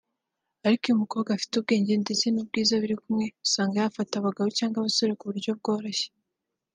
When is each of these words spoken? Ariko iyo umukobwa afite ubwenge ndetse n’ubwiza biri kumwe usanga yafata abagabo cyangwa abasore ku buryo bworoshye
Ariko 0.65 0.83
iyo 0.85 0.95
umukobwa 0.97 1.29
afite 1.33 1.53
ubwenge 1.55 1.91
ndetse 2.03 2.25
n’ubwiza 2.29 2.81
biri 2.81 2.95
kumwe 3.01 3.25
usanga 3.45 3.75
yafata 3.81 4.13
abagabo 4.17 4.47
cyangwa 4.57 4.77
abasore 4.79 5.13
ku 5.19 5.25
buryo 5.29 5.51
bworoshye 5.59 6.07